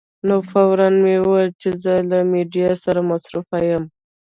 [0.27, 3.83] نو فوراً مې وویل چې زه له میډیا سره مصروف یم.